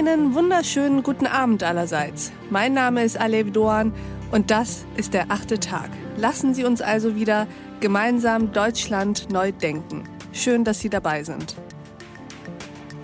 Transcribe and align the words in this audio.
Einen 0.00 0.34
wunderschönen 0.34 1.02
guten 1.02 1.26
Abend 1.26 1.62
allerseits. 1.62 2.32
Mein 2.48 2.72
Name 2.72 3.04
ist 3.04 3.20
Alev 3.20 3.52
Doan 3.52 3.92
und 4.30 4.50
das 4.50 4.86
ist 4.96 5.12
der 5.12 5.30
achte 5.30 5.60
Tag. 5.60 5.90
Lassen 6.16 6.54
Sie 6.54 6.64
uns 6.64 6.80
also 6.80 7.16
wieder 7.16 7.46
gemeinsam 7.80 8.50
Deutschland 8.50 9.30
neu 9.30 9.52
denken. 9.52 10.04
Schön, 10.32 10.64
dass 10.64 10.80
Sie 10.80 10.88
dabei 10.88 11.22
sind. 11.22 11.54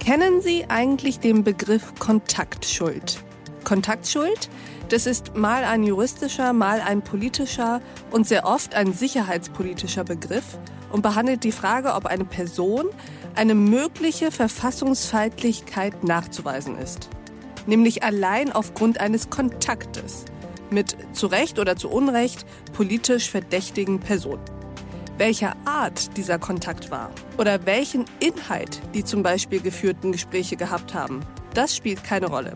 Kennen 0.00 0.40
Sie 0.40 0.64
eigentlich 0.70 1.20
den 1.20 1.44
Begriff 1.44 1.92
Kontaktschuld? 1.98 3.22
Kontaktschuld? 3.62 4.48
Das 4.88 5.04
ist 5.04 5.36
mal 5.36 5.64
ein 5.64 5.82
juristischer, 5.82 6.54
mal 6.54 6.80
ein 6.80 7.02
politischer 7.02 7.82
und 8.10 8.26
sehr 8.26 8.46
oft 8.46 8.74
ein 8.74 8.94
sicherheitspolitischer 8.94 10.04
Begriff 10.04 10.58
und 10.90 11.02
behandelt 11.02 11.44
die 11.44 11.52
Frage, 11.52 11.92
ob 11.92 12.06
eine 12.06 12.24
Person 12.24 12.86
eine 13.36 13.54
mögliche 13.54 14.30
Verfassungsfeindlichkeit 14.30 16.04
nachzuweisen 16.04 16.78
ist. 16.78 17.08
Nämlich 17.66 18.02
allein 18.02 18.52
aufgrund 18.52 19.00
eines 19.00 19.30
Kontaktes 19.30 20.24
mit 20.70 20.96
zu 21.12 21.26
Recht 21.26 21.58
oder 21.58 21.76
zu 21.76 21.88
Unrecht 21.88 22.44
politisch 22.72 23.30
verdächtigen 23.30 24.00
Personen. 24.00 24.42
Welcher 25.18 25.56
Art 25.64 26.16
dieser 26.16 26.38
Kontakt 26.38 26.90
war 26.90 27.10
oder 27.38 27.64
welchen 27.64 28.04
Inhalt 28.20 28.80
die 28.94 29.04
zum 29.04 29.22
Beispiel 29.22 29.60
geführten 29.60 30.12
Gespräche 30.12 30.56
gehabt 30.56 30.92
haben, 30.92 31.20
das 31.54 31.74
spielt 31.74 32.04
keine 32.04 32.26
Rolle. 32.26 32.54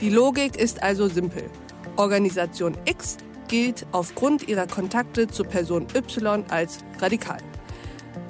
Die 0.00 0.10
Logik 0.10 0.56
ist 0.56 0.82
also 0.82 1.08
simpel. 1.08 1.50
Organisation 1.96 2.76
X 2.84 3.16
gilt 3.48 3.86
aufgrund 3.92 4.46
ihrer 4.48 4.66
Kontakte 4.66 5.26
zu 5.26 5.44
Person 5.44 5.86
Y 5.94 6.44
als 6.50 6.78
radikal. 7.00 7.38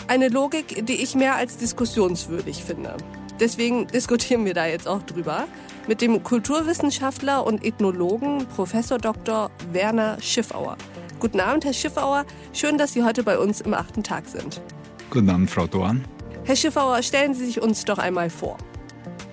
Eine 0.08 0.28
Logik, 0.28 0.86
die 0.86 1.02
ich 1.02 1.14
mehr 1.14 1.34
als 1.34 1.58
diskussionswürdig 1.58 2.64
finde. 2.64 2.96
Deswegen 3.40 3.86
diskutieren 3.88 4.46
wir 4.46 4.54
da 4.54 4.64
jetzt 4.64 4.88
auch 4.88 5.02
drüber 5.02 5.46
mit 5.86 6.00
dem 6.00 6.22
Kulturwissenschaftler 6.22 7.46
und 7.46 7.62
Ethnologen 7.62 8.46
Professor 8.56 8.96
Dr. 8.96 9.50
Werner 9.70 10.16
Schiffauer. 10.22 10.78
Guten 11.20 11.40
Abend, 11.40 11.66
Herr 11.66 11.74
Schiffauer. 11.74 12.24
Schön, 12.54 12.78
dass 12.78 12.94
Sie 12.94 13.04
heute 13.04 13.22
bei 13.22 13.38
uns 13.38 13.60
im 13.60 13.74
achten 13.74 14.02
Tag 14.02 14.26
sind. 14.26 14.62
Guten 15.10 15.28
Abend, 15.28 15.50
Frau 15.50 15.66
Dorn. 15.66 16.06
Herr 16.44 16.56
Schiffauer, 16.56 17.02
stellen 17.02 17.34
Sie 17.34 17.44
sich 17.44 17.60
uns 17.60 17.84
doch 17.84 17.98
einmal 17.98 18.30
vor. 18.30 18.56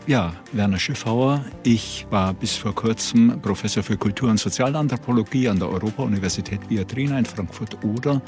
Ja, 0.08 0.36
Werner 0.52 0.78
Schiffauer. 0.78 1.44
Ich 1.64 2.06
war 2.12 2.36
bis 2.36 2.56
vor 2.56 2.76
kurzem 2.76 3.42
Professor 3.42 3.82
für 3.82 3.98
Kultur- 3.98 4.30
und 4.30 4.40
Sozialanthropologie 4.40 5.50
an 5.50 5.58
der 5.58 5.68
Europa-Universität 5.68 6.70
Viadrina 6.70 7.18
in 7.18 7.26
Frankfurt-Oder 7.26 8.22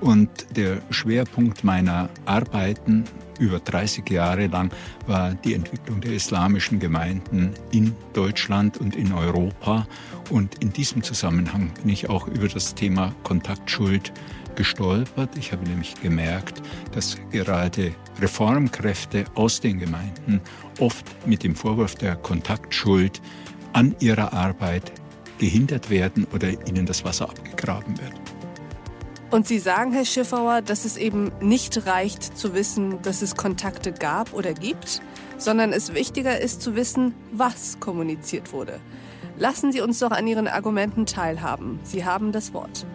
und 0.00 0.28
der 0.54 0.82
Schwerpunkt 0.90 1.64
meiner 1.64 2.10
Arbeiten 2.26 3.04
über 3.38 3.58
30 3.58 4.10
Jahre 4.10 4.48
lang 4.48 4.70
war 5.06 5.34
die 5.34 5.54
Entwicklung 5.54 6.02
der 6.02 6.12
islamischen 6.12 6.78
Gemeinden 6.78 7.54
in 7.72 7.96
Deutschland 8.12 8.76
und 8.76 8.94
in 8.94 9.12
Europa. 9.14 9.86
Und 10.28 10.62
in 10.62 10.74
diesem 10.74 11.02
Zusammenhang 11.02 11.72
bin 11.82 11.88
ich 11.88 12.10
auch 12.10 12.28
über 12.28 12.48
das 12.48 12.74
Thema 12.74 13.14
Kontaktschuld 13.22 14.12
gestolpert. 14.56 15.36
Ich 15.36 15.52
habe 15.52 15.64
nämlich 15.64 15.94
gemerkt, 16.00 16.62
dass 16.92 17.16
gerade 17.30 17.94
Reformkräfte 18.20 19.24
aus 19.34 19.60
den 19.60 19.78
Gemeinden 19.78 20.40
oft 20.80 21.04
mit 21.26 21.42
dem 21.42 21.54
Vorwurf 21.54 21.94
der 21.94 22.16
Kontaktschuld 22.16 23.20
an 23.72 23.94
ihrer 24.00 24.32
Arbeit 24.32 24.92
gehindert 25.38 25.90
werden 25.90 26.26
oder 26.32 26.48
ihnen 26.66 26.86
das 26.86 27.04
Wasser 27.04 27.28
abgegraben 27.28 27.98
wird. 27.98 28.12
Und 29.30 29.48
Sie 29.48 29.58
sagen, 29.58 29.92
Herr 29.92 30.04
Schiffauer, 30.04 30.62
dass 30.62 30.84
es 30.84 30.96
eben 30.96 31.32
nicht 31.40 31.86
reicht 31.86 32.38
zu 32.38 32.54
wissen, 32.54 33.02
dass 33.02 33.20
es 33.20 33.34
Kontakte 33.34 33.92
gab 33.92 34.32
oder 34.32 34.54
gibt, 34.54 35.02
sondern 35.38 35.72
es 35.72 35.92
wichtiger 35.92 36.40
ist 36.40 36.62
zu 36.62 36.76
wissen, 36.76 37.14
was 37.32 37.80
kommuniziert 37.80 38.52
wurde. 38.52 38.78
Lassen 39.36 39.72
Sie 39.72 39.80
uns 39.80 39.98
doch 39.98 40.12
an 40.12 40.28
Ihren 40.28 40.46
Argumenten 40.46 41.06
teilhaben. 41.06 41.80
Sie 41.82 42.04
haben 42.04 42.30
das 42.30 42.54
Wort. 42.54 42.86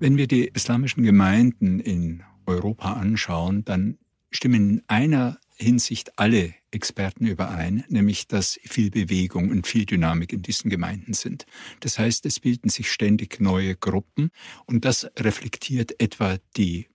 Wenn 0.00 0.16
wir 0.16 0.26
die 0.26 0.48
islamischen 0.48 1.04
Gemeinden 1.04 1.78
in 1.78 2.22
Europa 2.46 2.94
anschauen, 2.94 3.64
dann 3.64 3.98
stimmen 4.30 4.70
in 4.70 4.82
einer 4.88 5.38
Hinsicht 5.56 6.18
alle 6.18 6.52
Experten 6.72 7.26
überein, 7.26 7.84
nämlich 7.88 8.26
dass 8.26 8.58
viel 8.64 8.90
Bewegung 8.90 9.50
und 9.50 9.68
viel 9.68 9.86
Dynamik 9.86 10.32
in 10.32 10.42
diesen 10.42 10.68
Gemeinden 10.68 11.14
sind. 11.14 11.46
Das 11.78 11.98
heißt, 11.98 12.26
es 12.26 12.40
bilden 12.40 12.68
sich 12.68 12.90
ständig 12.90 13.40
neue 13.40 13.76
Gruppen 13.76 14.30
und 14.66 14.84
das 14.84 15.08
reflektiert 15.16 16.00
etwa 16.00 16.38
die 16.56 16.88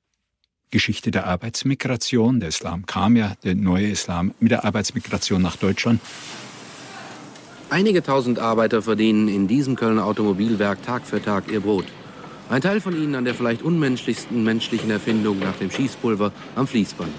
Geschichte 0.70 1.10
der 1.10 1.26
Arbeitsmigration. 1.26 2.42
Der 2.42 2.50
Islam 2.50 2.86
kam 2.86 3.16
ja, 3.16 3.36
der 3.44 3.56
neue 3.56 3.88
Islam, 3.88 4.34
mit 4.42 4.52
der 4.52 4.66
Arbeitsmigration 4.66 5.42
nach 5.42 5.56
Deutschland. 5.56 6.02
Einige 7.70 8.04
tausend 8.04 8.40
Arbeiter 8.40 8.82
verdienen 8.82 9.30
in 9.30 9.48
diesem 9.48 9.76
Kölner 9.78 10.06
Automobilwerk 10.06 10.84
Tag 10.84 11.08
für 11.08 11.22
Tag 11.22 11.50
ihr 11.50 11.62
Brot. 11.62 11.86
Ein 12.50 12.62
Teil 12.62 12.82
von 12.82 12.96
ihnen 12.96 13.14
an 13.14 13.26
der 13.26 13.36
vielleicht 13.36 13.62
unmenschlichsten 13.62 14.44
menschlichen 14.44 14.90
Erfindung 14.90 15.38
nach 15.38 15.56
dem 15.58 15.70
Schießpulver 15.70 16.32
am 16.56 16.66
Fließband. 16.66 17.12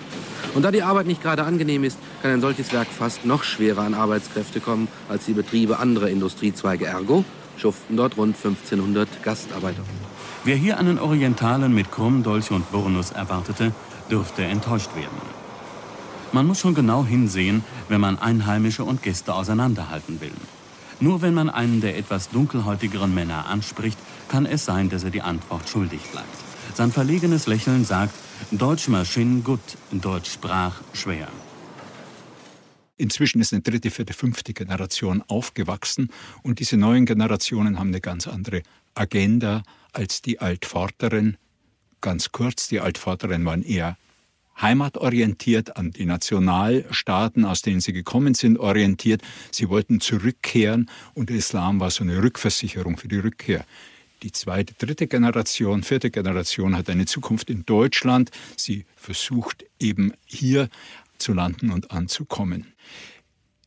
Und 0.55 0.65
da 0.65 0.73
die 0.73 0.83
Arbeit 0.83 1.07
nicht 1.07 1.23
gerade 1.23 1.45
angenehm 1.45 1.85
ist, 1.85 1.99
kann 2.21 2.33
ein 2.33 2.41
solches 2.41 2.73
Werk 2.73 2.89
fast 2.89 3.25
noch 3.25 3.45
schwerer 3.45 3.83
an 3.83 3.95
Arbeitskräfte 3.95 4.59
kommen 4.59 4.89
als 5.09 5.27
die 5.27 5.33
Betriebe 5.35 5.79
anderer 5.79 6.09
Industriezweige. 6.09 6.87
Ergo 6.87 7.25
schuften 7.57 7.97
dort 7.97 8.17
rund 8.17 8.35
1500 8.35 9.23
Gastarbeiter. 9.23 9.83
Wer 10.43 10.57
hier 10.57 10.79
einen 10.79 10.99
Orientalen 10.99 11.73
mit 11.73 11.93
Krumm, 11.93 12.25
Dolch 12.25 12.51
und 12.51 12.69
Burnus 12.73 13.13
erwartete, 13.13 13.73
dürfte 14.11 14.43
enttäuscht 14.43 14.97
werden. 14.97 15.17
Man 16.33 16.47
muss 16.47 16.59
schon 16.59 16.75
genau 16.75 17.05
hinsehen, 17.05 17.63
wenn 17.89 18.01
man 18.01 18.19
Einheimische 18.19 18.83
und 18.83 19.03
Gäste 19.03 19.33
auseinanderhalten 19.35 20.21
will. 20.21 20.33
Nur 21.01 21.23
wenn 21.23 21.35
man 21.35 21.49
einen 21.49 21.81
der 21.81 21.97
etwas 21.97 22.29
dunkelhäutigeren 22.29 23.15
Männer 23.15 23.47
anspricht, 23.47 23.99
kann 24.29 24.45
es 24.45 24.67
sein, 24.67 24.91
dass 24.91 25.03
er 25.03 25.11
die 25.11 25.23
Antwort 25.23 25.69
schuldig 25.69 26.01
bleibt. 26.13 26.29
Sein 26.75 26.93
verlegenes 26.93 27.47
Lächeln 27.47 27.85
sagt, 27.85 28.15
Deutsch 28.51 28.89
Maschinen 28.89 29.43
gut, 29.43 29.61
Deutsch 29.91 30.31
Sprach 30.31 30.81
schwer. 30.93 31.29
Inzwischen 32.97 33.41
ist 33.41 33.55
eine 33.55 33.63
dritte, 33.63 33.91
vierte, 33.91 34.13
fünfte 34.13 34.53
Generation 34.53 35.25
aufgewachsen 35.27 36.11
und 36.43 36.61
diese 36.61 36.77
neuen 36.77 37.07
Generationen 37.07 37.79
haben 37.79 37.89
eine 37.89 38.03
ganz 38.03 38.29
andere 38.29 38.63
Agenda 38.95 39.63
als 39.93 40.21
die 40.21 40.39
Altvorderen. 40.39 41.39
Ganz 42.03 42.31
kurz, 42.31 42.69
die 42.69 42.79
Altvorderen 42.79 43.45
waren 43.47 43.63
eher 43.63 43.97
heimatorientiert, 44.61 45.77
an 45.77 45.91
die 45.91 46.07
Nationalstaaten, 46.07 47.45
aus 47.45 47.63
denen 47.63 47.81
sie 47.81 47.93
gekommen 47.93 48.35
sind, 48.35 48.59
orientiert. 48.59 49.23
Sie 49.51 49.69
wollten 49.69 50.01
zurückkehren 50.01 50.91
und 51.15 51.31
der 51.31 51.37
Islam 51.37 51.81
war 51.81 51.91
so 51.91 52.05
eine 52.05 52.23
Rückversicherung 52.23 52.97
für 52.97 53.09
die 53.09 53.19
Rückkehr. 53.19 53.65
Die 54.23 54.33
zweite, 54.33 54.75
dritte 54.75 55.07
Generation, 55.07 55.83
vierte 55.83 56.11
Generation 56.11 56.77
hat 56.77 56.91
eine 56.91 57.07
Zukunft 57.07 57.49
in 57.49 57.65
Deutschland. 57.65 58.31
Sie 58.57 58.85
versucht 58.95 59.65
eben 59.79 60.13
hier 60.27 60.69
zu 61.17 61.33
landen 61.33 61.71
und 61.71 61.91
anzukommen. 61.91 62.67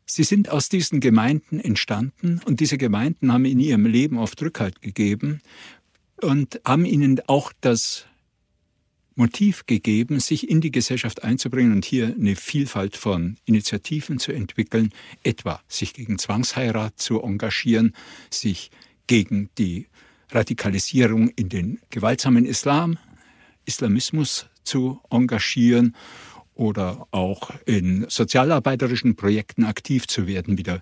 Sie 0.05 0.23
sind 0.23 0.49
aus 0.49 0.69
diesen 0.69 0.99
Gemeinden 0.99 1.59
entstanden 1.59 2.39
und 2.45 2.59
diese 2.59 2.77
Gemeinden 2.77 3.33
haben 3.33 3.45
in 3.45 3.59
ihrem 3.59 3.87
Leben 3.87 4.19
oft 4.19 4.39
Rückhalt 4.43 4.81
gegeben 4.81 5.41
und 6.21 6.61
haben 6.65 6.85
ihnen 6.85 7.19
auch 7.27 7.51
das 7.61 8.05
Motiv 9.15 9.65
gegeben, 9.65 10.19
sich 10.19 10.49
in 10.49 10.61
die 10.61 10.71
Gesellschaft 10.71 11.23
einzubringen 11.23 11.73
und 11.73 11.85
hier 11.85 12.07
eine 12.07 12.35
Vielfalt 12.35 12.97
von 12.97 13.37
Initiativen 13.45 14.19
zu 14.19 14.31
entwickeln, 14.31 14.91
etwa 15.23 15.61
sich 15.67 15.93
gegen 15.93 16.17
Zwangsheirat 16.17 16.99
zu 16.99 17.21
engagieren, 17.21 17.93
sich 18.29 18.71
gegen 19.07 19.49
die 19.57 19.87
Radikalisierung 20.31 21.29
in 21.29 21.49
den 21.49 21.79
gewaltsamen 21.89 22.45
Islam, 22.45 22.97
Islamismus 23.65 24.47
zu 24.63 24.99
engagieren 25.09 25.95
oder 26.55 27.07
auch 27.11 27.51
in 27.65 28.05
sozialarbeiterischen 28.09 29.15
Projekten 29.15 29.63
aktiv 29.63 30.07
zu 30.07 30.27
werden, 30.27 30.57
wie 30.57 30.63
der 30.63 30.81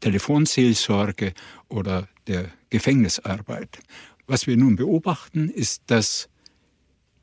Telefonseelsorge 0.00 1.32
oder 1.68 2.08
der 2.26 2.50
Gefängnisarbeit. 2.70 3.78
Was 4.26 4.46
wir 4.46 4.56
nun 4.56 4.76
beobachten, 4.76 5.48
ist, 5.48 5.82
dass 5.86 6.28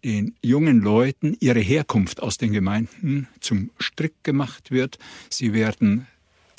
den 0.04 0.36
jungen 0.42 0.82
Leuten 0.82 1.38
ihre 1.40 1.60
Herkunft 1.60 2.22
aus 2.22 2.38
den 2.38 2.52
Gemeinden 2.52 3.28
zum 3.40 3.72
Strick 3.80 4.24
gemacht 4.24 4.72
wird. 4.72 4.98
Sie 5.30 5.54
werden 5.54 6.08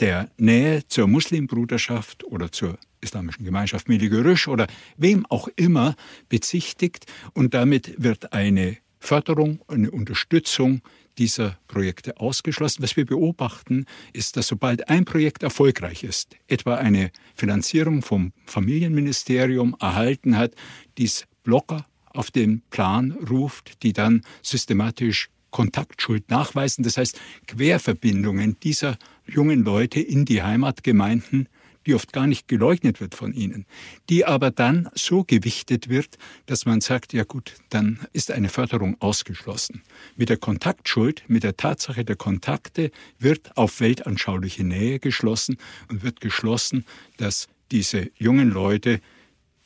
der 0.00 0.31
Nähe 0.38 0.87
zur 0.88 1.06
Muslimbruderschaft 1.06 2.25
oder 2.25 2.50
zur 2.50 2.79
islamischen 3.00 3.44
Gemeinschaft 3.44 3.88
Meligerisch 3.88 4.49
oder 4.49 4.67
wem 4.96 5.26
auch 5.26 5.49
immer 5.56 5.94
bezichtigt 6.29 7.06
und 7.35 7.55
damit 7.55 7.94
wird 8.02 8.32
eine 8.32 8.79
Förderung, 8.99 9.61
eine 9.69 9.91
Unterstützung 9.91 10.81
dieser 11.19 11.58
Projekte 11.69 12.19
ausgeschlossen. 12.19 12.82
Was 12.82 12.96
wir 12.96 13.05
beobachten, 13.05 13.85
ist, 14.12 14.37
dass 14.37 14.49
sobald 14.49 14.88
ein 14.88 15.05
Projekt 15.05 15.43
erfolgreich 15.43 16.02
ist, 16.02 16.37
etwa 16.49 16.76
eine 16.76 17.12
Finanzierung 17.35 18.02
vom 18.02 18.32
Familienministerium 18.46 19.76
erhalten 19.79 20.37
hat, 20.37 20.55
dies 20.96 21.26
locker 21.44 21.87
auf 22.15 22.31
den 22.31 22.63
Plan 22.71 23.13
ruft, 23.13 23.83
die 23.83 23.93
dann 23.93 24.23
systematisch 24.43 25.29
Kontaktschuld 25.51 26.31
nachweisen. 26.31 26.83
Das 26.83 26.97
heißt, 26.97 27.21
Querverbindungen 27.47 28.59
dieser 28.61 28.97
jungen 29.27 29.65
Leute 29.65 30.01
in 30.01 30.25
die 30.25 30.43
Heimatgemeinden, 30.43 31.49
die 31.87 31.95
oft 31.95 32.13
gar 32.13 32.27
nicht 32.27 32.49
geleugnet 32.49 33.01
wird 33.01 33.15
von 33.15 33.33
ihnen, 33.33 33.67
die 34.09 34.25
aber 34.25 34.51
dann 34.51 34.89
so 34.95 35.23
gewichtet 35.23 35.89
wird, 35.89 36.19
dass 36.47 36.67
man 36.67 36.81
sagt, 36.81 37.13
ja 37.13 37.25
gut, 37.25 37.55
dann 37.69 38.01
ist 38.13 38.31
eine 38.31 38.49
Förderung 38.49 38.97
ausgeschlossen. 39.01 39.83
Mit 40.17 40.29
der 40.29 40.39
Kontaktschuld, 40.39 41.23
mit 41.29 41.43
der 41.43 41.57
Tatsache 41.57 42.05
der 42.05 42.17
Kontakte 42.17 42.91
wird 43.19 43.57
auf 43.57 43.81
weltanschauliche 43.81 44.65
Nähe 44.65 44.99
geschlossen 44.99 45.59
und 45.89 46.03
wird 46.03 46.21
geschlossen, 46.21 46.85
dass 47.17 47.49
diese 47.71 48.11
jungen 48.17 48.51
Leute 48.51 49.01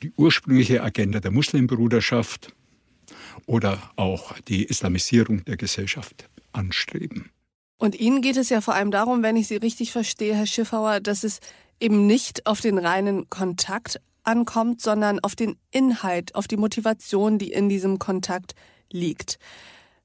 die 0.03 0.11
ursprüngliche 0.15 0.83
Agenda 0.83 1.19
der 1.19 1.31
Muslimbruderschaft 1.31 2.53
oder 3.45 3.91
auch 3.95 4.37
die 4.39 4.63
Islamisierung 4.65 5.43
der 5.45 5.57
Gesellschaft 5.57 6.29
anstreben. 6.51 7.31
Und 7.77 7.99
Ihnen 7.99 8.21
geht 8.21 8.37
es 8.37 8.49
ja 8.49 8.61
vor 8.61 8.75
allem 8.75 8.91
darum, 8.91 9.23
wenn 9.23 9.37
ich 9.37 9.47
Sie 9.47 9.55
richtig 9.55 9.91
verstehe, 9.91 10.35
Herr 10.35 10.45
Schiffauer, 10.45 10.99
dass 10.99 11.23
es 11.23 11.39
eben 11.79 12.05
nicht 12.07 12.45
auf 12.45 12.59
den 12.59 12.77
reinen 12.77 13.29
Kontakt 13.29 14.01
ankommt, 14.23 14.81
sondern 14.81 15.19
auf 15.21 15.35
den 15.35 15.57
Inhalt, 15.71 16.35
auf 16.35 16.47
die 16.47 16.57
Motivation, 16.57 17.39
die 17.39 17.51
in 17.51 17.69
diesem 17.69 17.97
Kontakt 17.97 18.53
liegt. 18.91 19.39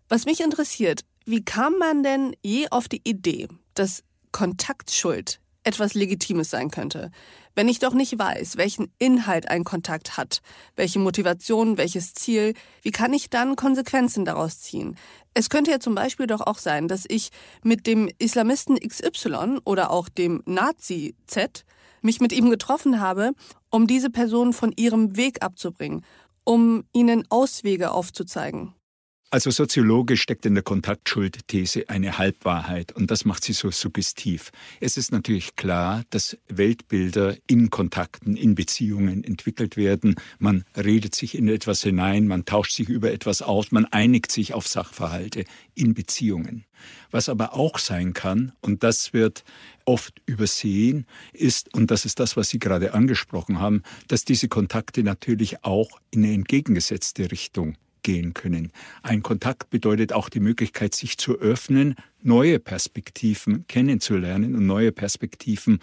Was 0.08 0.24
mich 0.24 0.40
interessiert, 0.40 1.00
wie 1.26 1.44
kam 1.44 1.78
man 1.78 2.02
denn 2.02 2.36
je 2.42 2.68
auf 2.70 2.88
die 2.88 3.00
Idee, 3.04 3.48
dass 3.74 4.04
Kontaktschuld 4.30 5.40
etwas 5.64 5.94
Legitimes 5.94 6.50
sein 6.50 6.70
könnte? 6.70 7.10
Wenn 7.54 7.68
ich 7.68 7.78
doch 7.78 7.94
nicht 7.94 8.18
weiß, 8.18 8.56
welchen 8.56 8.92
Inhalt 8.98 9.48
ein 9.48 9.64
Kontakt 9.64 10.16
hat, 10.16 10.40
welche 10.76 10.98
Motivation, 10.98 11.78
welches 11.78 12.14
Ziel, 12.14 12.54
wie 12.82 12.90
kann 12.90 13.12
ich 13.12 13.30
dann 13.30 13.56
Konsequenzen 13.56 14.24
daraus 14.24 14.60
ziehen? 14.60 14.96
Es 15.34 15.50
könnte 15.50 15.70
ja 15.70 15.80
zum 15.80 15.94
Beispiel 15.94 16.26
doch 16.26 16.40
auch 16.40 16.58
sein, 16.58 16.88
dass 16.88 17.04
ich 17.08 17.30
mit 17.62 17.86
dem 17.86 18.10
Islamisten 18.18 18.76
XY 18.78 19.58
oder 19.64 19.90
auch 19.90 20.08
dem 20.08 20.42
Nazi 20.46 21.16
Z 21.26 21.64
mich 22.02 22.20
mit 22.20 22.32
ihm 22.32 22.50
getroffen 22.50 23.00
habe, 23.00 23.32
um 23.70 23.86
diese 23.86 24.10
Person 24.10 24.52
von 24.52 24.72
ihrem 24.76 25.16
Weg 25.16 25.42
abzubringen, 25.42 26.04
um 26.44 26.84
ihnen 26.92 27.24
Auswege 27.30 27.92
aufzuzeigen. 27.92 28.74
Also 29.34 29.50
soziologisch 29.50 30.22
steckt 30.22 30.46
in 30.46 30.54
der 30.54 30.62
Kontaktschuldthese 30.62 31.88
eine 31.88 32.18
Halbwahrheit 32.18 32.92
und 32.92 33.10
das 33.10 33.24
macht 33.24 33.42
sie 33.42 33.52
so 33.52 33.72
suggestiv. 33.72 34.52
Es 34.80 34.96
ist 34.96 35.10
natürlich 35.10 35.56
klar, 35.56 36.04
dass 36.10 36.38
Weltbilder 36.46 37.34
in 37.48 37.68
Kontakten, 37.68 38.36
in 38.36 38.54
Beziehungen 38.54 39.24
entwickelt 39.24 39.76
werden. 39.76 40.14
Man 40.38 40.64
redet 40.76 41.16
sich 41.16 41.36
in 41.36 41.48
etwas 41.48 41.82
hinein, 41.82 42.28
man 42.28 42.44
tauscht 42.44 42.74
sich 42.76 42.88
über 42.88 43.10
etwas 43.10 43.42
aus, 43.42 43.72
man 43.72 43.86
einigt 43.86 44.30
sich 44.30 44.54
auf 44.54 44.68
Sachverhalte 44.68 45.46
in 45.74 45.94
Beziehungen. 45.94 46.64
Was 47.10 47.28
aber 47.28 47.54
auch 47.54 47.80
sein 47.80 48.12
kann, 48.12 48.52
und 48.60 48.84
das 48.84 49.12
wird 49.12 49.42
oft 49.84 50.22
übersehen, 50.26 51.06
ist, 51.32 51.74
und 51.74 51.90
das 51.90 52.04
ist 52.04 52.20
das, 52.20 52.36
was 52.36 52.50
Sie 52.50 52.60
gerade 52.60 52.94
angesprochen 52.94 53.58
haben, 53.58 53.82
dass 54.06 54.24
diese 54.24 54.46
Kontakte 54.46 55.02
natürlich 55.02 55.64
auch 55.64 55.98
in 56.12 56.22
eine 56.22 56.34
entgegengesetzte 56.34 57.32
Richtung 57.32 57.76
gehen 58.04 58.34
können. 58.34 58.70
Ein 59.02 59.22
Kontakt 59.22 59.70
bedeutet 59.70 60.12
auch 60.12 60.28
die 60.28 60.38
Möglichkeit, 60.38 60.94
sich 60.94 61.18
zu 61.18 61.40
öffnen, 61.40 61.96
neue 62.22 62.60
Perspektiven 62.60 63.66
kennenzulernen 63.66 64.54
und 64.54 64.66
neue 64.66 64.92
Perspektiven 64.92 65.80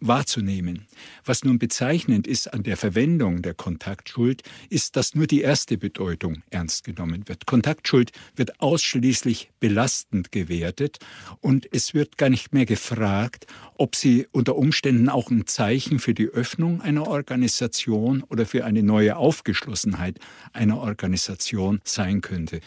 wahrzunehmen. 0.00 0.86
Was 1.24 1.44
nun 1.44 1.58
bezeichnend 1.58 2.26
ist 2.26 2.52
an 2.52 2.62
der 2.62 2.76
Verwendung 2.76 3.42
der 3.42 3.54
Kontaktschuld, 3.54 4.42
ist, 4.68 4.96
dass 4.96 5.14
nur 5.14 5.26
die 5.26 5.42
erste 5.42 5.78
Bedeutung 5.78 6.42
ernst 6.50 6.84
genommen 6.84 7.28
wird. 7.28 7.46
Kontaktschuld 7.46 8.12
wird 8.34 8.60
ausschließlich 8.60 9.50
belastend 9.60 10.32
gewertet 10.32 10.98
und 11.40 11.68
es 11.72 11.94
wird 11.94 12.18
gar 12.18 12.30
nicht 12.30 12.52
mehr 12.52 12.66
gefragt, 12.66 13.46
ob 13.74 13.94
sie 13.94 14.26
unter 14.32 14.56
Umständen 14.56 15.08
auch 15.08 15.30
ein 15.30 15.46
Zeichen 15.46 15.98
für 15.98 16.14
die 16.14 16.28
Öffnung 16.28 16.80
einer 16.80 17.06
Organisation 17.06 18.22
oder 18.22 18.46
für 18.46 18.64
eine 18.64 18.82
neue 18.82 19.16
Aufgeschlossenheit 19.16 20.18
einer 20.52 20.78
Organisation 20.78 21.80
sein 21.84 22.20
könnte. 22.20 22.60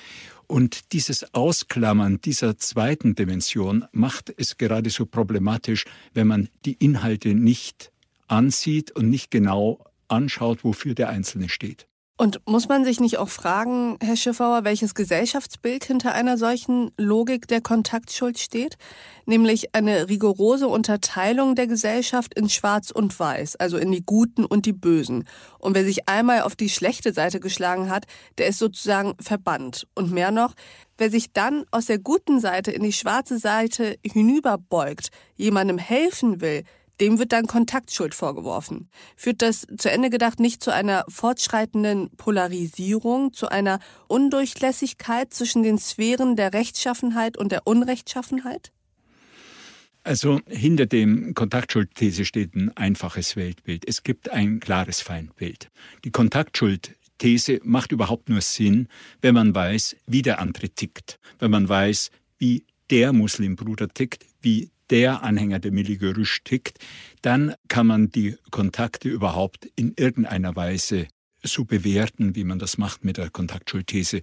Und 0.48 0.94
dieses 0.94 1.34
Ausklammern 1.34 2.20
dieser 2.22 2.58
zweiten 2.58 3.16
Dimension 3.16 3.86
macht 3.92 4.34
es 4.36 4.58
gerade 4.58 4.90
so 4.90 5.06
problematisch, 5.06 5.86
wenn 6.14 6.28
man 6.28 6.50
die 6.66 6.74
Inhalte 6.74 7.34
nicht 7.34 7.92
ansieht 8.28 8.92
und 8.92 9.10
nicht 9.10 9.32
genau 9.32 9.86
anschaut, 10.08 10.64
wofür 10.64 10.96
der 10.96 11.10
Einzelne 11.10 11.50
steht. 11.50 11.88
Und 12.16 12.42
muss 12.46 12.68
man 12.68 12.86
sich 12.86 13.00
nicht 13.00 13.18
auch 13.18 13.30
fragen, 13.30 13.98
Herr 14.00 14.16
Schiffauer, 14.16 14.64
welches 14.64 14.94
Gesellschaftsbild 14.94 15.84
hinter 15.84 16.14
einer 16.14 16.38
solchen 16.38 16.92
Logik 16.96 17.48
der 17.48 17.60
Kontaktschuld 17.60 18.38
steht? 18.38 18.78
Nämlich 19.26 19.74
eine 19.74 20.10
rigorose 20.10 20.68
Unterteilung 20.68 21.56
der 21.56 21.66
Gesellschaft 21.66 22.36
in 22.36 22.50
Schwarz 22.50 22.92
und 22.92 23.20
Weiß, 23.20 23.56
also 23.56 23.78
in 23.78 23.92
die 23.92 24.06
Guten 24.06 24.46
und 24.46 24.68
die 24.68 24.74
Bösen. 24.74 25.28
Und 25.58 25.74
wer 25.74 25.84
sich 25.84 26.08
einmal 26.08 26.44
auf 26.44 26.56
die 26.56 26.70
schlechte 26.70 27.14
Seite 27.14 27.40
geschlagen 27.40 27.90
hat, 27.90 28.06
der 28.38 28.46
ist 28.46 28.60
sozusagen 28.60 29.16
verbannt. 29.20 29.88
Und 29.96 30.12
mehr 30.12 30.30
noch, 30.30 30.54
wer 31.00 31.10
sich 31.10 31.34
dann 31.34 31.66
aus 31.72 31.88
der 31.88 31.98
guten 31.98 32.40
Seite 32.40 32.72
in 32.72 32.84
die 32.84 32.94
schwarze 32.94 33.40
Seite 33.40 33.98
hinüberbeugt, 34.06 35.10
jemandem 35.36 35.80
helfen 35.80 36.42
will, 36.42 36.64
dem 37.04 37.20
wird 37.20 37.34
dann 37.34 37.48
Kontaktschuld 37.48 38.16
vorgeworfen. 38.16 38.88
Führt 39.18 39.42
das 39.42 39.68
zu 39.78 39.92
Ende 39.92 40.10
gedacht 40.10 40.40
nicht 40.40 40.64
zu 40.64 40.74
einer 40.74 41.04
fortschreitenden 41.10 42.10
Polarisierung, 42.16 43.34
zu 43.34 43.50
einer 43.50 43.80
Undurchlässigkeit 44.08 45.34
zwischen 45.34 45.64
den 45.64 45.78
Sphären 45.78 46.38
der 46.38 46.54
Rechtschaffenheit 46.54 47.38
und 47.38 47.52
der 47.52 47.68
Unrechtschaffenheit? 47.68 48.72
Also 50.04 50.40
hinter 50.48 50.86
dem 50.86 51.34
Kontaktschuldthese 51.34 52.24
steht 52.24 52.56
ein 52.56 52.72
einfaches 52.78 53.36
Weltbild. 53.36 53.84
Es 53.86 54.04
gibt 54.04 54.30
ein 54.30 54.62
klares 54.62 55.02
Feindbild. 55.02 55.72
Die 56.06 56.12
Kontaktschuldthese 56.12 57.60
macht 57.64 57.92
überhaupt 57.92 58.30
nur 58.30 58.40
Sinn, 58.40 58.88
wenn 59.22 59.34
man 59.34 59.54
weiß, 59.54 59.98
wie 60.08 60.22
der 60.22 60.40
andere 60.40 60.70
tickt, 60.70 61.20
wenn 61.40 61.52
man 61.52 61.68
weiß, 61.68 62.12
wie 62.38 62.66
der 62.90 63.12
Muslimbruder 63.12 63.90
tickt, 63.90 64.26
wie 64.42 64.72
der 64.94 65.24
Anhänger 65.24 65.58
der 65.58 65.72
Miligörüsch 65.72 66.44
tickt, 66.44 66.78
dann 67.24 67.56
kann 67.68 67.88
man 67.88 68.12
die 68.12 68.38
Kontakte 68.52 69.10
überhaupt 69.10 69.66
in 69.76 69.96
irgendeiner 69.98 70.56
Weise 70.56 71.08
so 71.42 71.66
bewerten, 71.66 72.36
wie 72.36 72.44
man 72.44 72.60
das 72.60 72.78
macht 72.78 73.04
mit 73.04 73.18
der 73.18 73.32
Kontaktschuldthese. 73.32 74.22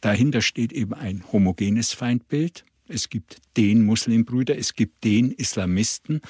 Dahinter 0.00 0.40
steht 0.40 0.72
eben 0.72 0.92
ein 0.92 1.22
homogenes 1.30 1.92
Feindbild. 1.92 2.64
Es 2.88 3.10
gibt 3.10 3.38
den 3.56 3.84
Muslimbrüder, 3.84 4.58
es 4.58 4.74
gibt 4.74 5.04
den 5.04 5.30
Islamisten. 5.30 6.20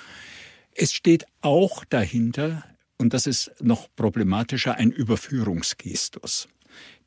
Es 0.72 0.92
steht 0.92 1.24
auch 1.40 1.82
dahinter, 1.86 2.64
und 2.98 3.14
das 3.14 3.26
ist 3.26 3.54
noch 3.62 3.88
problematischer, 3.96 4.74
ein 4.74 4.90
Überführungsgestus. 4.90 6.46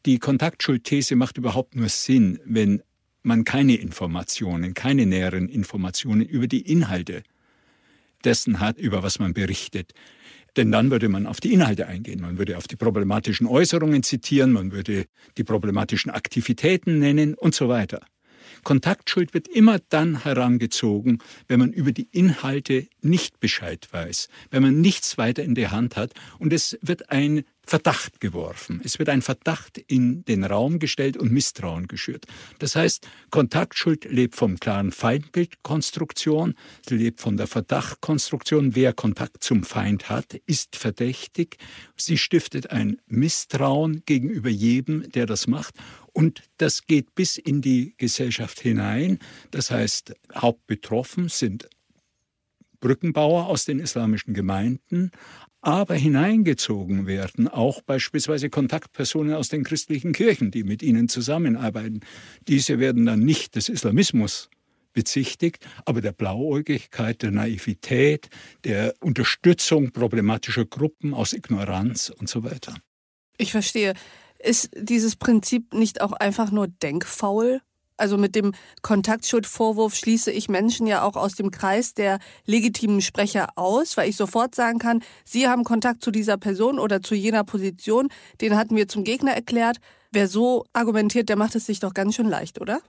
Die 0.07 0.17
Kontaktschuldthese 0.17 1.15
macht 1.15 1.37
überhaupt 1.37 1.75
nur 1.75 1.89
Sinn, 1.89 2.39
wenn 2.43 2.81
man 3.23 3.43
keine 3.43 3.75
Informationen, 3.75 4.73
keine 4.73 5.05
näheren 5.05 5.49
Informationen 5.49 6.25
über 6.25 6.47
die 6.47 6.61
Inhalte 6.61 7.23
dessen 8.23 8.59
hat, 8.59 8.77
über 8.77 9.03
was 9.03 9.19
man 9.19 9.33
berichtet. 9.33 9.93
Denn 10.57 10.71
dann 10.71 10.91
würde 10.91 11.07
man 11.07 11.27
auf 11.27 11.39
die 11.39 11.53
Inhalte 11.53 11.87
eingehen, 11.87 12.21
man 12.21 12.37
würde 12.37 12.57
auf 12.57 12.67
die 12.67 12.75
problematischen 12.75 13.47
Äußerungen 13.47 14.03
zitieren, 14.03 14.51
man 14.51 14.71
würde 14.71 15.05
die 15.37 15.43
problematischen 15.43 16.11
Aktivitäten 16.11 16.99
nennen 16.99 17.35
und 17.35 17.55
so 17.55 17.69
weiter. 17.69 18.01
Kontaktschuld 18.63 19.33
wird 19.33 19.47
immer 19.47 19.79
dann 19.89 20.23
herangezogen, 20.23 21.19
wenn 21.47 21.59
man 21.59 21.71
über 21.71 21.91
die 21.91 22.09
Inhalte 22.11 22.87
nicht 23.01 23.39
Bescheid 23.39 23.87
weiß, 23.91 24.27
wenn 24.51 24.61
man 24.61 24.81
nichts 24.81 25.17
weiter 25.17 25.43
in 25.43 25.55
der 25.55 25.71
Hand 25.71 25.95
hat 25.95 26.13
und 26.37 26.53
es 26.53 26.77
wird 26.81 27.09
ein 27.09 27.43
Verdacht 27.65 28.19
geworfen. 28.19 28.81
Es 28.83 28.99
wird 28.99 29.07
ein 29.09 29.21
Verdacht 29.21 29.77
in 29.77 30.25
den 30.25 30.43
Raum 30.43 30.79
gestellt 30.79 31.15
und 31.15 31.31
Misstrauen 31.31 31.87
geschürt. 31.87 32.25
Das 32.59 32.75
heißt, 32.75 33.07
Kontaktschuld 33.29 34.05
lebt 34.05 34.35
vom 34.35 34.59
klaren 34.59 34.91
Feindbildkonstruktion, 34.91 36.55
sie 36.87 36.97
lebt 36.97 37.21
von 37.21 37.37
der 37.37 37.47
Verdachtkonstruktion. 37.47 38.75
Wer 38.75 38.93
Kontakt 38.93 39.43
zum 39.43 39.63
Feind 39.63 40.09
hat, 40.09 40.33
ist 40.47 40.75
verdächtig. 40.75 41.57
Sie 41.95 42.17
stiftet 42.17 42.71
ein 42.71 42.97
Misstrauen 43.07 44.03
gegenüber 44.05 44.49
jedem, 44.49 45.09
der 45.11 45.25
das 45.25 45.47
macht. 45.47 45.75
Und 46.13 46.43
das 46.57 46.87
geht 46.87 47.15
bis 47.15 47.37
in 47.37 47.61
die 47.61 47.93
Gesellschaft 47.97 48.59
hinein. 48.59 49.19
Das 49.51 49.71
heißt, 49.71 50.13
hauptbetroffen 50.35 51.29
sind 51.29 51.69
Brückenbauer 52.81 53.45
aus 53.45 53.63
den 53.63 53.79
islamischen 53.79 54.33
Gemeinden, 54.33 55.11
aber 55.61 55.95
hineingezogen 55.95 57.05
werden 57.05 57.47
auch 57.47 57.81
beispielsweise 57.81 58.49
Kontaktpersonen 58.49 59.35
aus 59.35 59.49
den 59.49 59.63
christlichen 59.63 60.11
Kirchen, 60.11 60.51
die 60.51 60.63
mit 60.63 60.81
ihnen 60.81 61.07
zusammenarbeiten. 61.07 62.01
Diese 62.47 62.79
werden 62.79 63.05
dann 63.05 63.19
nicht 63.19 63.55
des 63.55 63.69
Islamismus 63.69 64.49
bezichtigt, 64.93 65.65
aber 65.85 66.01
der 66.01 66.11
Blauäugigkeit, 66.11 67.21
der 67.21 67.31
Naivität, 67.31 68.29
der 68.63 68.93
Unterstützung 68.99 69.91
problematischer 69.91 70.65
Gruppen 70.65 71.13
aus 71.13 71.33
Ignoranz 71.33 72.09
und 72.09 72.27
so 72.27 72.43
weiter. 72.43 72.75
Ich 73.37 73.51
verstehe. 73.51 73.93
Ist 74.39 74.71
dieses 74.75 75.15
Prinzip 75.15 75.73
nicht 75.73 76.01
auch 76.01 76.13
einfach 76.13 76.51
nur 76.51 76.67
denkfaul? 76.67 77.61
Also 78.01 78.17
mit 78.17 78.33
dem 78.33 78.53
Kontaktschuldvorwurf 78.81 79.93
schließe 79.93 80.31
ich 80.31 80.49
Menschen 80.49 80.87
ja 80.87 81.03
auch 81.03 81.15
aus 81.15 81.35
dem 81.35 81.51
Kreis 81.51 81.93
der 81.93 82.17
legitimen 82.47 82.99
Sprecher 82.99 83.49
aus, 83.57 83.95
weil 83.95 84.09
ich 84.09 84.17
sofort 84.17 84.55
sagen 84.55 84.79
kann, 84.79 85.03
Sie 85.23 85.47
haben 85.47 85.63
Kontakt 85.63 86.03
zu 86.03 86.09
dieser 86.09 86.37
Person 86.37 86.79
oder 86.79 87.03
zu 87.03 87.13
jener 87.13 87.43
Position, 87.43 88.09
den 88.41 88.57
hatten 88.57 88.75
wir 88.75 88.87
zum 88.87 89.03
Gegner 89.03 89.33
erklärt. 89.33 89.77
Wer 90.11 90.27
so 90.27 90.65
argumentiert, 90.73 91.29
der 91.29 91.35
macht 91.35 91.55
es 91.55 91.67
sich 91.67 91.79
doch 91.79 91.93
ganz 91.93 92.15
schön 92.15 92.27
leicht, 92.27 92.59
oder? 92.59 92.81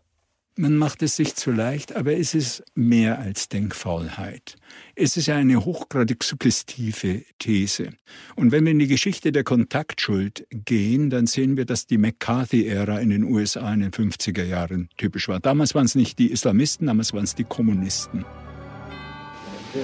Man 0.55 0.77
macht 0.77 1.03
es 1.03 1.17
sich 1.17 1.35
zu 1.35 1.51
leicht, 1.51 1.97
aber 1.97 2.13
es 2.13 2.35
ist 2.35 2.63
mehr 2.75 3.19
als 3.19 3.49
Denkfaulheit. 3.49 4.57
Es 4.95 5.17
ist 5.17 5.31
eine 5.31 5.65
hochgradig 5.65 6.23
suggestive 6.23 7.23
These. 7.39 7.95
Und 8.37 8.53
wenn 8.53 8.67
wir 8.67 8.73
in 8.73 8.79
die 8.79 8.87
Geschichte 8.87 9.33
der 9.33 9.45
Kontaktschuld 9.45 10.47
gehen, 10.51 11.09
dann 11.09 11.27
sehen 11.27 11.57
wir, 11.57 11.65
dass 11.65 11.87
die 11.87 11.97
McCarthy-Ära 11.97 12.99
in 12.99 13.09
den 13.09 13.25
USA 13.25 13.73
in 13.73 13.81
den 13.81 13.93
50er 13.93 14.45
Jahren 14.45 14.91
typisch 14.99 15.27
war. 15.27 15.41
Damals 15.41 15.75
waren 15.75 15.87
es 15.87 15.95
nicht 15.95 16.19
die 16.19 16.31
Islamisten, 16.31 16.87
damals 16.87 17.15
waren 17.15 17.25
es 17.25 17.35
die 17.35 17.45
Kommunisten. 17.45 18.27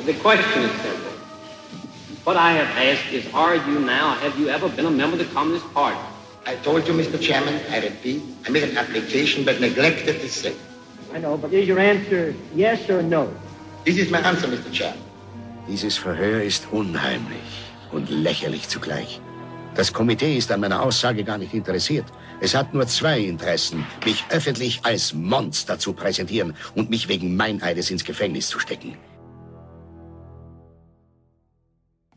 The 0.04 0.12
question 0.12 0.64
is 0.64 0.70
simple. 0.82 1.08
What 2.24 2.36
I 2.36 2.52
have 2.52 2.68
asked 2.76 3.14
is, 3.14 3.24
are 3.32 3.56
you 3.56 3.80
now, 3.80 4.14
have 4.20 4.38
you 4.38 4.48
ever 4.48 4.68
been 4.68 4.84
a 4.84 4.90
member 4.90 5.16
of 5.16 5.26
the 5.26 5.32
Communist 5.32 5.64
Party? 5.72 5.96
I 6.48 6.54
told 6.64 6.88
you, 6.88 6.94
Mr. 6.94 7.20
Chairman, 7.20 7.60
I 7.70 7.80
repeat, 7.80 8.22
I 8.46 8.50
made 8.50 8.62
an 8.62 8.78
application 8.78 9.44
but 9.44 9.60
neglected 9.60 10.18
to 10.22 10.28
say. 10.30 10.54
I 11.12 11.18
know, 11.18 11.36
but 11.36 11.52
is 11.52 11.68
your 11.68 11.78
answer 11.78 12.34
yes 12.54 12.88
or 12.88 13.02
no? 13.02 13.28
This 13.84 13.98
is 13.98 14.10
my 14.10 14.20
answer, 14.20 14.48
Mr. 14.48 14.72
Chairman. 14.72 15.02
Dieses 15.68 15.98
Verhör 15.98 16.42
ist 16.42 16.66
unheimlich 16.72 17.68
und 17.92 18.08
lächerlich 18.08 18.66
zugleich. 18.66 19.20
Das 19.74 19.92
Komitee 19.92 20.38
ist 20.38 20.50
an 20.50 20.60
meiner 20.60 20.82
Aussage 20.82 21.22
gar 21.22 21.36
nicht 21.36 21.52
interessiert. 21.52 22.06
Es 22.40 22.54
hat 22.54 22.72
nur 22.72 22.86
zwei 22.86 23.20
Interessen, 23.20 23.84
mich 24.06 24.24
öffentlich 24.30 24.80
als 24.84 25.12
Monster 25.12 25.78
zu 25.78 25.92
präsentieren 25.92 26.54
und 26.74 26.88
mich 26.88 27.08
wegen 27.10 27.36
Meineides 27.36 27.90
ins 27.90 28.04
Gefängnis 28.04 28.48
zu 28.48 28.58
stecken. 28.58 28.96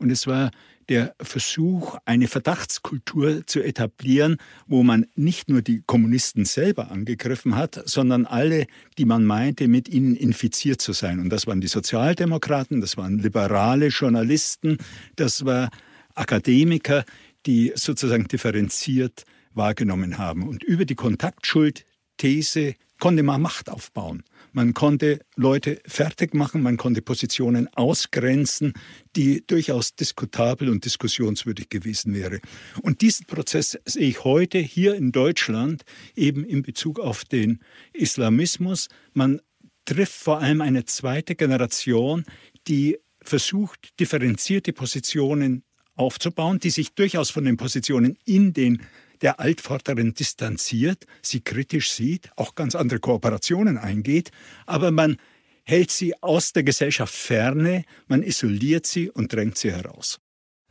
Und 0.02 0.10
es 0.10 0.26
war 0.26 0.50
der 0.90 1.16
Versuch, 1.22 1.96
eine 2.06 2.28
Verdachtskultur 2.28 3.46
zu 3.46 3.62
etablieren, 3.62 4.38
wo 4.66 4.82
man 4.82 5.06
nicht 5.16 5.48
nur 5.48 5.62
die 5.62 5.84
Kommunisten 5.86 6.44
selber 6.44 6.90
angegriffen 6.90 7.56
hat, 7.56 7.82
sondern 7.86 8.26
alle, 8.26 8.66
die 8.98 9.06
man 9.06 9.24
meinte, 9.24 9.68
mit 9.68 9.88
ihnen 9.88 10.16
infiziert 10.16 10.82
zu 10.82 10.94
sein. 10.94 11.20
Und 11.20 11.30
das 11.30 11.46
waren 11.46 11.62
die 11.62 11.68
Sozialdemokraten, 11.68 12.82
das 12.82 12.98
waren 12.98 13.20
liberale 13.20 13.88
Journalisten, 13.88 14.80
das 15.16 15.46
waren 15.46 15.70
Akademiker, 16.16 17.06
die 17.46 17.72
sozusagen 17.76 18.28
differenziert 18.28 19.24
wahrgenommen 19.54 20.18
haben. 20.18 20.48
Und 20.48 20.64
über 20.64 20.86
die 20.86 20.96
Kontaktschuldthese 20.96 22.74
konnte 23.00 23.22
man 23.22 23.42
Macht 23.42 23.70
aufbauen. 23.70 24.24
Man 24.54 24.74
konnte 24.74 25.20
Leute 25.36 25.80
fertig 25.86 26.34
machen, 26.34 26.62
man 26.62 26.78
konnte 26.78 27.02
Positionen 27.02 27.68
ausgrenzen, 27.74 28.74
die 29.16 29.46
durchaus 29.48 29.96
diskutabel 29.96 30.70
und 30.70 30.84
diskussionswürdig 30.84 31.70
gewesen 31.70 32.14
wäre. 32.14 32.40
Und 32.82 33.02
diesen 33.02 33.26
Prozess 33.28 33.80
sehe 33.86 34.10
ich 34.10 34.24
heute 34.24 34.58
hier 34.58 34.96
in 34.96 35.12
Deutschland 35.12 35.84
eben 36.16 36.44
in 36.44 36.64
Bezug 36.64 37.00
auf 37.00 37.24
den 37.24 37.60
Islamismus. 37.94 38.90
Man 39.14 39.40
trifft 39.86 40.14
vor 40.14 40.40
allem 40.40 40.62
eine 40.62 40.86
zweite 40.86 41.36
Generation, 41.36 42.26
die 42.68 42.98
versucht, 43.22 44.00
differenzierte 44.00 44.74
Positionen 44.74 45.64
aufzubauen, 45.96 46.60
die 46.60 46.70
sich 46.70 46.94
durchaus 46.94 47.30
von 47.30 47.46
den 47.46 47.58
Positionen 47.58 48.18
in 48.26 48.54
den 48.54 48.82
der 49.22 49.40
Altvorderen 49.40 50.14
distanziert, 50.14 51.06
sie 51.22 51.42
kritisch 51.42 51.92
sieht, 51.92 52.30
auch 52.36 52.56
ganz 52.56 52.76
andere 52.76 53.00
Kooperationen 53.00 53.78
eingeht, 53.78 54.32
aber 54.66 54.92
man 54.92 55.18
hält 55.64 55.92
sie 55.92 56.22
aus 56.22 56.54
der 56.54 56.64
Gesellschaft 56.64 57.14
ferne, 57.14 57.84
man 58.08 58.24
isoliert 58.24 58.86
sie 58.86 59.10
und 59.10 59.34
drängt 59.34 59.58
sie 59.58 59.72
heraus. 59.72 60.20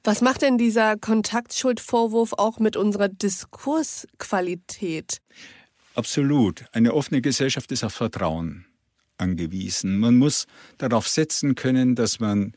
Was 0.02 0.22
macht 0.22 0.42
denn 0.42 0.56
dieser 0.56 0.96
Kontaktschuldvorwurf 0.96 2.32
auch 2.32 2.58
mit 2.58 2.76
unserer 2.76 3.08
Diskursqualität? 3.08 5.18
Absolut. 5.94 6.64
Eine 6.72 6.94
offene 6.94 7.20
Gesellschaft 7.20 7.70
ist 7.72 7.84
auf 7.84 7.92
Vertrauen 7.92 8.64
angewiesen. 9.18 9.98
Man 9.98 10.16
muss 10.16 10.46
darauf 10.78 11.06
setzen 11.06 11.54
können, 11.54 11.94
dass 11.94 12.20
man 12.20 12.54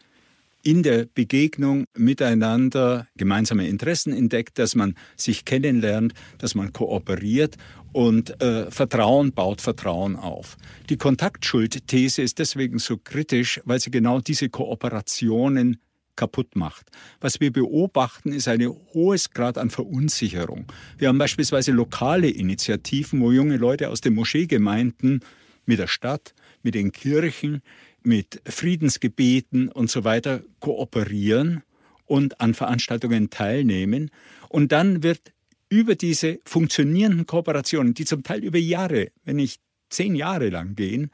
in 0.63 0.81
der 0.81 1.05
Begegnung 1.05 1.85
miteinander 1.95 3.07
gemeinsame 3.15 3.67
Interessen 3.67 4.13
entdeckt, 4.13 4.57
dass 4.57 4.75
man 4.75 4.95
sich 5.17 5.45
kennenlernt, 5.45 6.13
dass 6.37 6.55
man 6.55 6.71
kooperiert 6.71 7.57
und 7.91 8.41
äh, 8.41 8.71
Vertrauen 8.71 9.33
baut 9.33 9.61
Vertrauen 9.61 10.15
auf. 10.15 10.57
Die 10.89 10.97
Kontaktschuldthese 10.97 12.21
ist 12.21 12.39
deswegen 12.39 12.79
so 12.79 12.97
kritisch, 12.97 13.61
weil 13.65 13.79
sie 13.79 13.91
genau 13.91 14.19
diese 14.19 14.49
Kooperationen 14.49 15.77
kaputt 16.15 16.55
macht. 16.55 16.89
Was 17.19 17.39
wir 17.39 17.51
beobachten, 17.51 18.31
ist 18.31 18.47
ein 18.47 18.65
hohes 18.93 19.31
Grad 19.31 19.57
an 19.57 19.69
Verunsicherung. 19.69 20.65
Wir 20.97 21.09
haben 21.09 21.17
beispielsweise 21.17 21.71
lokale 21.71 22.29
Initiativen, 22.29 23.19
wo 23.21 23.31
junge 23.31 23.57
Leute 23.57 23.89
aus 23.89 24.01
den 24.01 24.13
Moscheegemeinden 24.13 25.21
mit 25.65 25.79
der 25.79 25.87
Stadt, 25.87 26.33
mit 26.61 26.75
den 26.75 26.91
Kirchen, 26.91 27.61
mit 28.03 28.41
Friedensgebeten 28.45 29.69
und 29.69 29.89
so 29.89 30.03
weiter 30.03 30.41
kooperieren 30.59 31.63
und 32.05 32.41
an 32.41 32.53
Veranstaltungen 32.53 33.29
teilnehmen. 33.29 34.11
Und 34.49 34.71
dann 34.71 35.03
wird 35.03 35.33
über 35.69 35.95
diese 35.95 36.39
funktionierenden 36.45 37.25
Kooperationen, 37.25 37.93
die 37.93 38.05
zum 38.05 38.23
Teil 38.23 38.43
über 38.43 38.59
Jahre, 38.59 39.11
wenn 39.25 39.37
nicht 39.37 39.61
zehn 39.89 40.15
Jahre 40.15 40.49
lang 40.49 40.75
gehen, 40.75 41.09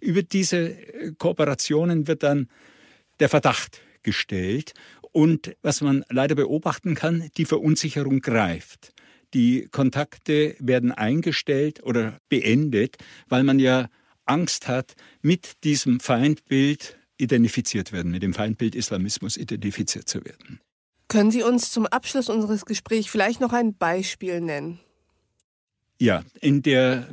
über 0.00 0.22
diese 0.22 0.76
Kooperationen 1.18 2.08
wird 2.08 2.22
dann 2.22 2.48
der 3.20 3.28
Verdacht 3.28 3.80
gestellt. 4.02 4.74
Und 5.12 5.56
was 5.62 5.80
man 5.80 6.04
leider 6.08 6.34
beobachten 6.34 6.94
kann, 6.94 7.30
die 7.36 7.44
Verunsicherung 7.44 8.20
greift. 8.20 8.92
Die 9.34 9.68
Kontakte 9.70 10.56
werden 10.58 10.92
eingestellt 10.92 11.82
oder 11.82 12.18
beendet, 12.28 12.96
weil 13.28 13.44
man 13.44 13.58
ja 13.58 13.88
Angst 14.26 14.68
hat, 14.68 14.94
mit 15.20 15.64
diesem 15.64 16.00
Feindbild 16.00 16.98
identifiziert 17.16 17.92
werden, 17.92 18.10
mit 18.10 18.22
dem 18.22 18.34
Feindbild 18.34 18.74
Islamismus 18.74 19.36
identifiziert 19.36 20.08
zu 20.08 20.24
werden. 20.24 20.60
Können 21.08 21.30
Sie 21.30 21.42
uns 21.42 21.70
zum 21.70 21.86
Abschluss 21.86 22.28
unseres 22.28 22.64
Gesprächs 22.64 23.06
vielleicht 23.06 23.40
noch 23.40 23.52
ein 23.52 23.74
Beispiel 23.76 24.40
nennen? 24.40 24.80
Ja, 25.98 26.24
in 26.40 26.62
der 26.62 27.06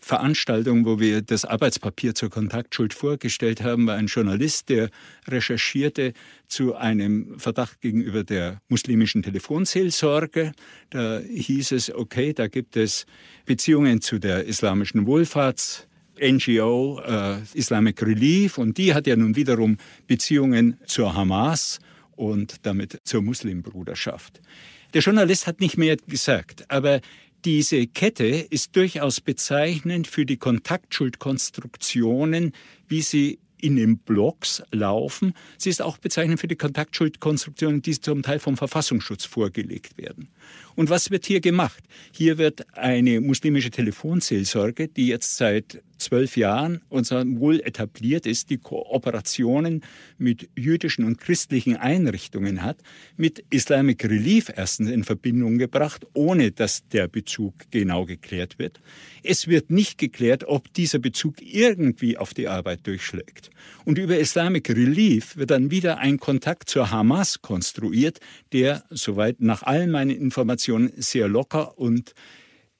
Veranstaltung, 0.00 0.86
wo 0.86 1.00
wir 1.00 1.20
das 1.20 1.44
Arbeitspapier 1.44 2.14
zur 2.14 2.30
Kontaktschuld 2.30 2.94
vorgestellt 2.94 3.62
haben, 3.62 3.86
war 3.86 3.96
ein 3.96 4.06
Journalist, 4.06 4.68
der 4.70 4.88
recherchierte 5.26 6.14
zu 6.46 6.76
einem 6.76 7.38
Verdacht 7.38 7.80
gegenüber 7.82 8.24
der 8.24 8.62
muslimischen 8.68 9.22
Telefonseelsorge. 9.22 10.52
Da 10.90 11.18
hieß 11.18 11.72
es, 11.72 11.92
okay, 11.92 12.32
da 12.32 12.46
gibt 12.46 12.76
es 12.76 13.04
Beziehungen 13.44 14.00
zu 14.00 14.18
der 14.18 14.44
islamischen 14.44 15.06
Wohlfahrts 15.06 15.87
NGO 16.20 17.00
äh, 17.04 17.38
Islamic 17.54 18.02
Relief 18.02 18.58
und 18.58 18.78
die 18.78 18.94
hat 18.94 19.06
ja 19.06 19.16
nun 19.16 19.36
wiederum 19.36 19.78
Beziehungen 20.06 20.78
zur 20.86 21.14
Hamas 21.14 21.78
und 22.16 22.66
damit 22.66 23.00
zur 23.04 23.22
Muslimbruderschaft. 23.22 24.40
Der 24.94 25.02
Journalist 25.02 25.46
hat 25.46 25.60
nicht 25.60 25.76
mehr 25.76 25.96
gesagt, 25.96 26.70
aber 26.70 27.00
diese 27.44 27.86
Kette 27.86 28.26
ist 28.26 28.74
durchaus 28.74 29.20
bezeichnend 29.20 30.08
für 30.08 30.26
die 30.26 30.38
Kontaktschuldkonstruktionen, 30.38 32.52
wie 32.88 33.02
sie 33.02 33.38
in 33.60 33.76
den 33.76 33.98
Blocks 33.98 34.62
laufen. 34.72 35.34
Sie 35.56 35.70
ist 35.70 35.82
auch 35.82 35.98
bezeichnend 35.98 36.40
für 36.40 36.48
die 36.48 36.56
Kontaktschuldkonstruktionen, 36.56 37.82
die 37.82 38.00
zum 38.00 38.22
Teil 38.22 38.38
vom 38.38 38.56
Verfassungsschutz 38.56 39.24
vorgelegt 39.24 39.98
werden. 39.98 40.28
Und 40.78 40.90
was 40.90 41.10
wird 41.10 41.26
hier 41.26 41.40
gemacht? 41.40 41.82
Hier 42.12 42.38
wird 42.38 42.64
eine 42.78 43.20
muslimische 43.20 43.72
Telefonseelsorge, 43.72 44.86
die 44.86 45.08
jetzt 45.08 45.36
seit 45.36 45.82
zwölf 45.98 46.36
Jahren 46.36 46.82
und 46.88 47.10
wohl 47.10 47.58
etabliert 47.58 48.26
ist, 48.26 48.48
die 48.50 48.58
Kooperationen 48.58 49.82
mit 50.18 50.48
jüdischen 50.56 51.04
und 51.04 51.18
christlichen 51.18 51.76
Einrichtungen 51.76 52.62
hat, 52.62 52.78
mit 53.16 53.44
Islamic 53.50 54.04
Relief 54.04 54.52
erstens 54.54 54.90
in 54.90 55.02
Verbindung 55.02 55.58
gebracht, 55.58 56.06
ohne 56.14 56.52
dass 56.52 56.86
der 56.86 57.08
Bezug 57.08 57.54
genau 57.72 58.04
geklärt 58.04 58.60
wird. 58.60 58.80
Es 59.24 59.48
wird 59.48 59.72
nicht 59.72 59.98
geklärt, 59.98 60.44
ob 60.44 60.72
dieser 60.74 61.00
Bezug 61.00 61.42
irgendwie 61.42 62.16
auf 62.16 62.34
die 62.34 62.46
Arbeit 62.46 62.86
durchschlägt. 62.86 63.50
Und 63.84 63.98
über 63.98 64.16
Islamic 64.16 64.70
Relief 64.70 65.36
wird 65.36 65.50
dann 65.50 65.72
wieder 65.72 65.98
ein 65.98 66.20
Kontakt 66.20 66.70
zur 66.70 66.92
Hamas 66.92 67.42
konstruiert, 67.42 68.20
der, 68.52 68.84
soweit 68.90 69.40
nach 69.40 69.64
allen 69.64 69.90
meinen 69.90 70.10
Informationen, 70.10 70.67
sehr 70.96 71.28
locker 71.28 71.78
und 71.78 72.14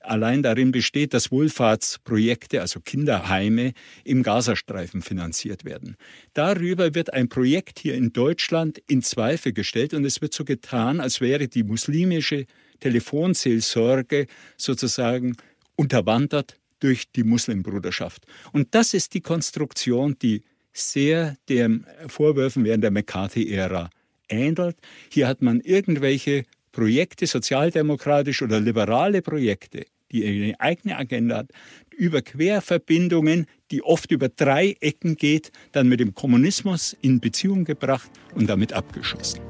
allein 0.01 0.43
darin 0.43 0.73
besteht, 0.73 1.15
dass 1.15 1.31
Wohlfahrtsprojekte, 1.31 2.61
also 2.61 2.81
Kinderheime, 2.81 3.73
im 4.05 4.23
Gazastreifen 4.23 5.03
finanziert 5.03 5.65
werden. 5.65 5.97
Darüber 6.35 6.95
wird 6.95 7.13
ein 7.13 7.29
Projekt 7.29 7.79
hier 7.79 7.95
in 7.95 8.13
Deutschland 8.13 8.79
in 8.87 9.03
Zweifel 9.03 9.53
gestellt 9.53 9.95
und 9.95 10.05
es 10.05 10.21
wird 10.21 10.35
so 10.35 10.45
getan, 10.45 11.01
als 11.01 11.21
wäre 11.21 11.49
die 11.49 11.63
muslimische 11.63 12.47
Telefonseelsorge 12.81 14.27
sozusagen 14.57 15.37
unterwandert 15.77 16.59
durch 16.81 17.11
die 17.11 17.25
Muslimbruderschaft. 17.25 18.25
Und 18.53 18.75
das 18.75 18.95
ist 18.95 19.15
die 19.15 19.21
Konstruktion, 19.21 20.17
die 20.21 20.43
sehr 20.73 21.37
den 21.49 21.87
Vorwürfen 22.07 22.65
während 22.65 22.85
der 22.85 22.93
McCarthy-Ära 22.93 23.91
ähnelt. 24.29 24.77
Hier 25.11 25.27
hat 25.27 25.43
man 25.43 25.61
irgendwelche 25.61 26.45
Projekte, 26.79 27.27
sozialdemokratische 27.27 28.45
oder 28.45 28.61
liberale 28.61 29.21
Projekte, 29.21 29.85
die 30.13 30.25
eine 30.25 30.61
eigene 30.61 30.97
Agenda 30.97 31.39
hat, 31.39 31.51
über 31.91 32.23
Querverbindungen, 32.23 33.47
die 33.73 33.83
oft 33.83 34.13
über 34.13 34.29
drei 34.29 34.77
Ecken 34.81 35.17
geht, 35.17 35.51
dann 35.73 35.89
mit 35.89 35.99
dem 35.99 36.15
Kommunismus 36.15 36.97
in 37.03 37.19
Beziehung 37.19 37.65
gebracht 37.65 38.09
und 38.37 38.49
damit 38.49 38.73
abgeschossen. 38.73 39.41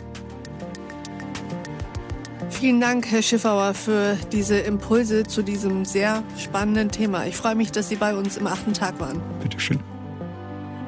Vielen 2.49 2.81
Dank, 2.81 3.11
Herr 3.11 3.21
Schiffauer, 3.21 3.75
für 3.75 4.17
diese 4.33 4.59
Impulse 4.61 5.25
zu 5.25 5.43
diesem 5.43 5.85
sehr 5.85 6.25
spannenden 6.39 6.91
Thema. 6.91 7.27
Ich 7.27 7.37
freue 7.37 7.57
mich, 7.57 7.71
dass 7.73 7.91
Sie 7.91 7.97
bei 7.97 8.15
uns 8.15 8.39
im 8.39 8.47
achten 8.47 8.73
Tag 8.73 8.99
waren. 9.01 9.21
Bitte 9.43 9.61
schön. 9.61 9.79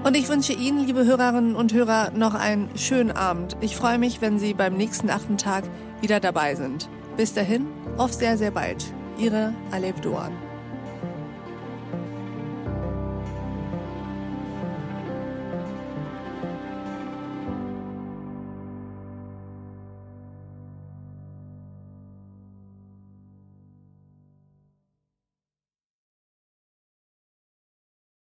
Und 0.03 0.17
ich 0.17 0.29
wünsche 0.31 0.55
Ihnen, 0.55 0.87
liebe 0.87 1.05
Hörerinnen 1.05 1.55
und 1.55 1.75
Hörer, 1.75 2.11
noch 2.13 2.35
einen 2.35 2.71
schönen 2.75 3.11
Abend. 3.11 3.57
Ich 3.61 3.77
freue 3.77 3.99
mich, 3.99 4.23
wenn 4.23 4.39
Sie 4.39 4.55
beim 4.55 4.75
nächsten 4.75 5.11
achten 5.11 5.37
Tag 5.37 5.65
wieder 6.01 6.21
dabei 6.21 6.55
sind. 6.55 6.89
Bis 7.19 7.35
dahin, 7.35 7.67
auf 7.99 8.13
sehr, 8.15 8.39
sehr 8.39 8.51
bald. 8.51 8.83
Ihre 9.19 9.53
Alep 9.71 10.01
Doan. 10.01 10.50